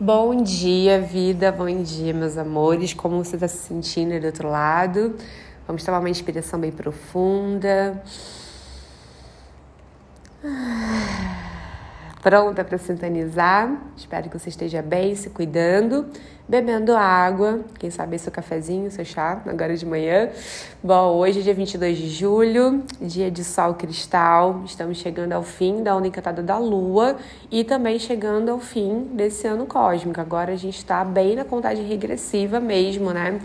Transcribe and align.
Bom 0.00 0.42
dia, 0.42 1.00
vida, 1.00 1.52
bom 1.52 1.82
dia, 1.82 2.12
meus 2.14 2.36
amores. 2.36 2.92
Como 2.94 3.22
você 3.22 3.36
está 3.36 3.46
se 3.46 3.58
sentindo 3.58 4.12
aí 4.12 4.18
do 4.20 4.26
outro 4.26 4.48
lado? 4.48 5.14
Vamos 5.66 5.84
tomar 5.84 6.00
uma 6.00 6.10
inspiração 6.10 6.58
bem 6.58 6.72
profunda. 6.72 8.02
Pronta 12.22 12.62
para 12.62 12.78
sintonizar? 12.78 13.82
Espero 13.96 14.30
que 14.30 14.38
você 14.38 14.48
esteja 14.48 14.80
bem, 14.80 15.12
se 15.16 15.28
cuidando, 15.28 16.06
bebendo 16.48 16.94
água, 16.94 17.62
quem 17.80 17.90
sabe 17.90 18.16
seu 18.16 18.30
cafezinho, 18.30 18.88
seu 18.92 19.04
chá, 19.04 19.42
agora 19.44 19.76
de 19.76 19.84
manhã. 19.84 20.30
Bom, 20.80 21.16
hoje 21.16 21.40
é 21.40 21.42
dia 21.42 21.52
22 21.52 21.98
de 21.98 22.08
julho, 22.08 22.84
dia 23.00 23.28
de 23.28 23.42
sol 23.42 23.74
cristal, 23.74 24.62
estamos 24.64 24.98
chegando 24.98 25.32
ao 25.32 25.42
fim 25.42 25.82
da 25.82 25.96
onda 25.96 26.06
encantada 26.06 26.44
da 26.44 26.56
lua 26.58 27.16
e 27.50 27.64
também 27.64 27.98
chegando 27.98 28.52
ao 28.52 28.60
fim 28.60 29.10
desse 29.12 29.48
ano 29.48 29.66
cósmico. 29.66 30.20
Agora 30.20 30.52
a 30.52 30.56
gente 30.56 30.78
está 30.78 31.04
bem 31.04 31.34
na 31.34 31.44
contagem 31.44 31.84
regressiva 31.84 32.60
mesmo, 32.60 33.10
né? 33.10 33.40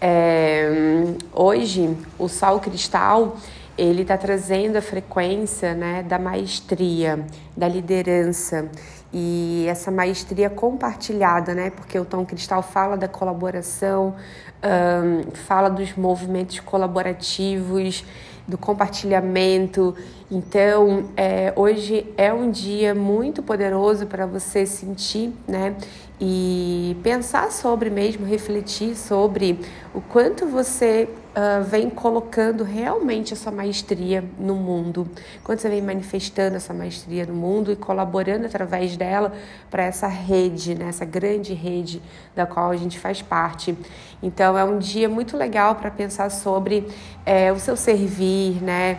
É, 0.00 1.04
hoje, 1.32 1.96
o 2.18 2.28
sol 2.28 2.58
cristal 2.58 3.36
ele 3.76 4.02
está 4.02 4.16
trazendo 4.16 4.76
a 4.76 4.82
frequência 4.82 5.74
né, 5.74 6.02
da 6.02 6.18
maestria, 6.18 7.24
da 7.56 7.68
liderança 7.68 8.70
e 9.12 9.66
essa 9.68 9.90
maestria 9.90 10.50
compartilhada, 10.50 11.54
né? 11.54 11.70
Porque 11.70 11.98
o 11.98 12.04
Tom 12.04 12.24
Cristal 12.26 12.62
fala 12.62 12.96
da 12.96 13.08
colaboração, 13.08 14.14
um, 14.62 15.30
fala 15.32 15.68
dos 15.68 15.94
movimentos 15.96 16.60
colaborativos, 16.60 18.04
do 18.46 18.58
compartilhamento. 18.58 19.94
Então, 20.30 21.08
é, 21.16 21.52
hoje 21.56 22.12
é 22.16 22.32
um 22.32 22.50
dia 22.50 22.94
muito 22.94 23.42
poderoso 23.42 24.06
para 24.06 24.26
você 24.26 24.66
sentir, 24.66 25.32
né? 25.46 25.76
E 26.20 26.96
pensar 27.02 27.50
sobre 27.52 27.90
mesmo, 27.90 28.26
refletir 28.26 28.96
sobre 28.96 29.60
o 29.94 30.00
quanto 30.00 30.46
você 30.46 31.08
uh, 31.36 31.62
vem 31.62 31.90
colocando 31.90 32.64
realmente 32.64 33.34
essa 33.34 33.50
maestria 33.50 34.24
no 34.38 34.54
mundo, 34.54 35.08
quanto 35.44 35.60
você 35.60 35.68
vem 35.68 35.82
manifestando 35.82 36.56
essa 36.56 36.72
maestria 36.72 37.26
no 37.26 37.34
mundo 37.34 37.70
e 37.70 37.76
colaborando 37.76 38.46
através 38.46 38.96
dela 38.96 39.32
para 39.70 39.84
essa 39.84 40.08
rede, 40.08 40.74
né? 40.74 40.88
essa 40.88 41.04
grande 41.04 41.52
rede 41.52 42.02
da 42.34 42.46
qual 42.46 42.70
a 42.70 42.76
gente 42.76 42.98
faz 42.98 43.20
parte. 43.20 43.76
Então, 44.22 44.56
é 44.56 44.64
um 44.64 44.78
dia 44.78 45.08
muito 45.08 45.36
legal 45.36 45.74
para 45.74 45.90
pensar 45.90 46.30
sobre 46.30 46.88
é, 47.24 47.52
o 47.52 47.58
seu 47.58 47.76
servir, 47.76 48.62
né? 48.62 48.98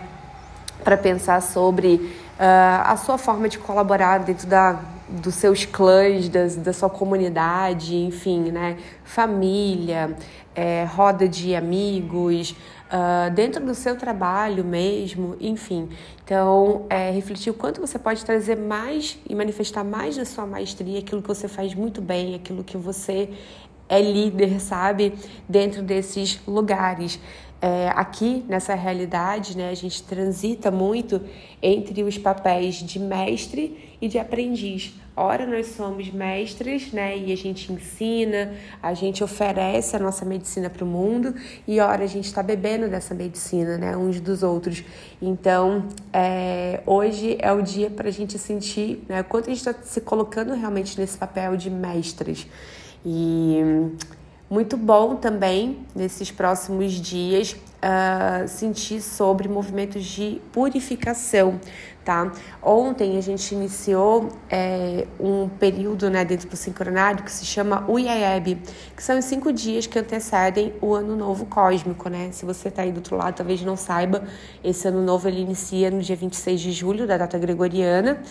para 0.84 0.96
pensar 0.96 1.42
sobre 1.42 1.96
uh, 1.96 2.84
a 2.86 2.96
sua 2.98 3.18
forma 3.18 3.50
de 3.50 3.58
colaborar 3.58 4.20
dentro 4.20 4.48
da, 4.48 4.80
dos 5.10 5.36
seus 5.36 5.66
clãs, 5.66 6.30
das, 6.30 6.56
da 6.56 6.74
sua 6.74 6.90
comunidade, 6.90 7.96
enfim, 7.96 8.52
né? 8.52 8.78
Família, 9.04 10.16
é, 10.56 10.86
roda 10.86 11.28
de 11.28 11.56
amigos, 11.56 12.56
uh, 12.88 13.34
dentro 13.34 13.66
do 13.66 13.76
seu 13.76 13.96
trabalho 13.96 14.64
mesmo, 14.66 15.36
enfim. 15.40 15.90
Então, 16.24 16.86
é, 16.90 17.12
refletir 17.12 17.50
o 17.52 17.54
quanto 17.54 17.80
você 17.80 17.98
pode 17.98 18.26
trazer 18.26 18.58
mais 18.58 19.18
e 19.30 19.36
manifestar 19.36 19.84
mais 19.84 20.18
da 20.18 20.26
sua 20.26 20.46
maestria, 20.46 21.00
aquilo 21.00 21.22
que 21.22 21.28
você 21.28 21.48
faz 21.48 21.74
muito 21.74 22.02
bem, 22.02 22.36
aquilo 22.36 22.64
que 22.64 22.78
você 22.78 23.30
é 23.90 24.02
líder, 24.02 24.60
sabe? 24.60 25.14
Dentro 25.48 25.82
desses 25.82 26.40
lugares. 26.46 27.20
É, 27.60 27.90
aqui 27.96 28.46
nessa 28.48 28.76
realidade, 28.76 29.58
né, 29.58 29.72
a 29.72 29.74
gente 29.74 30.04
transita 30.04 30.70
muito 30.70 31.20
entre 31.62 32.04
os 32.04 32.16
papéis 32.16 32.76
de 32.76 33.00
mestre 33.00 33.96
e 34.00 34.08
de 34.08 34.20
aprendiz. 34.20 34.94
Ora, 35.16 35.48
nós 35.48 35.70
somos 35.70 36.12
mestres, 36.12 36.92
né, 36.92 37.18
e 37.18 37.34
a 37.34 37.36
gente 37.36 37.74
ensina, 37.74 38.54
a 38.84 38.94
gente 38.94 39.24
oferece 39.24 39.96
a 39.96 40.00
nossa 40.00 40.24
medicina 40.24 40.70
para 40.70 40.86
o 40.86 40.88
mundo, 40.88 41.34
e 41.68 41.80
ora, 41.80 42.04
a 42.04 42.08
gente 42.08 42.26
está 42.26 42.44
bebendo 42.44 42.88
dessa 42.88 43.16
medicina, 43.16 43.76
né, 43.76 43.98
uns 43.98 44.20
dos 44.20 44.44
outros. 44.44 44.84
Então, 45.20 45.88
é, 46.14 46.84
hoje 46.86 47.38
é 47.40 47.52
o 47.52 47.64
dia 47.64 47.90
para 47.90 48.10
a 48.10 48.12
gente 48.12 48.38
sentir 48.38 49.04
né, 49.10 49.24
quanto 49.24 49.46
a 49.46 49.50
gente 49.50 49.68
está 49.68 49.74
se 49.82 50.02
colocando 50.02 50.54
realmente 50.54 51.00
nesse 51.00 51.18
papel 51.18 51.58
de 51.58 51.72
mestres. 51.72 52.46
E 53.04 53.64
muito 54.50 54.78
bom 54.78 55.16
também 55.16 55.80
nesses 55.94 56.32
próximos 56.32 56.94
dias 56.94 57.56
uh, 57.78 58.48
sentir 58.48 59.02
sobre 59.02 59.48
movimentos 59.48 60.06
de 60.06 60.42
purificação, 60.54 61.60
tá? 62.06 62.32
Ontem 62.64 63.18
a 63.18 63.22
gente 63.22 63.54
iniciou 63.54 64.30
é, 64.50 65.06
um 65.20 65.50
período 65.50 66.10
né, 66.10 66.24
dentro 66.24 66.48
do 66.48 66.56
sincronário 66.56 67.24
que 67.24 67.32
se 67.32 67.46
chama 67.46 67.84
Uyayeb, 67.90 68.62
que 68.96 69.04
são 69.04 69.20
os 69.20 69.26
cinco 69.26 69.52
dias 69.52 69.86
que 69.86 70.00
antecedem 70.00 70.74
o 70.82 70.94
Ano 70.94 71.16
Novo 71.18 71.46
Cósmico, 71.46 72.10
né? 72.10 72.30
Se 72.32 72.46
você 72.46 72.70
está 72.70 72.84
aí 72.84 72.92
do 72.92 72.98
outro 72.98 73.18
lado, 73.18 73.36
talvez 73.36 73.62
não 73.62 73.76
saiba, 73.76 74.24
esse 74.64 74.88
Ano 74.88 75.02
Novo 75.02 75.28
ele 75.28 75.42
inicia 75.42 75.92
no 75.92 76.02
dia 76.02 76.16
26 76.16 76.62
de 76.62 76.72
julho, 76.72 77.06
da 77.06 77.18
data 77.18 77.38
gregoriana, 77.38 78.22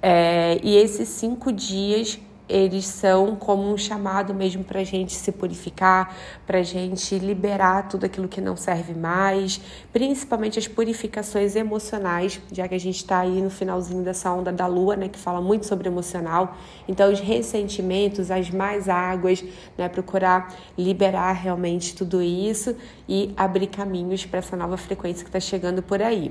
é, 0.00 0.58
e 0.62 0.76
esses 0.76 1.08
cinco 1.08 1.50
dias 1.52 2.20
eles 2.48 2.86
são 2.86 3.34
como 3.36 3.72
um 3.72 3.76
chamado 3.76 4.34
mesmo 4.34 4.62
para 4.62 4.80
a 4.80 4.84
gente 4.84 5.12
se 5.12 5.32
purificar, 5.32 6.14
para 6.46 6.58
a 6.58 6.62
gente 6.62 7.18
liberar 7.18 7.88
tudo 7.88 8.04
aquilo 8.04 8.28
que 8.28 8.40
não 8.40 8.56
serve 8.56 8.94
mais, 8.94 9.60
principalmente 9.92 10.58
as 10.58 10.68
purificações 10.68 11.56
emocionais, 11.56 12.40
já 12.52 12.68
que 12.68 12.74
a 12.74 12.80
gente 12.80 12.96
está 12.96 13.20
aí 13.20 13.40
no 13.40 13.50
finalzinho 13.50 14.02
dessa 14.02 14.30
onda 14.30 14.52
da 14.52 14.66
lua, 14.66 14.96
né, 14.96 15.08
que 15.08 15.18
fala 15.18 15.40
muito 15.40 15.66
sobre 15.66 15.88
emocional. 15.88 16.56
Então, 16.86 17.10
os 17.10 17.20
ressentimentos, 17.20 18.30
as 18.30 18.50
mais 18.50 18.88
águas, 18.88 19.42
né, 19.76 19.88
procurar 19.88 20.54
liberar 20.76 21.32
realmente 21.32 21.94
tudo 21.94 22.22
isso 22.22 22.76
e 23.08 23.32
abrir 23.36 23.68
caminhos 23.68 24.26
para 24.26 24.40
essa 24.40 24.56
nova 24.56 24.76
frequência 24.76 25.24
que 25.24 25.28
está 25.28 25.40
chegando 25.40 25.82
por 25.82 26.02
aí. 26.02 26.30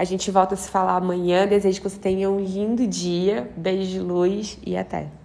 A 0.00 0.04
gente 0.04 0.30
volta 0.30 0.54
a 0.54 0.56
se 0.56 0.70
falar 0.70 0.96
amanhã. 0.96 1.46
Desejo 1.46 1.82
que 1.82 1.90
você 1.90 1.98
tenha 1.98 2.30
um 2.30 2.40
lindo 2.40 2.86
dia. 2.86 3.50
Beijo 3.54 3.90
de 3.90 4.00
luz 4.00 4.58
e 4.64 4.74
até. 4.74 5.19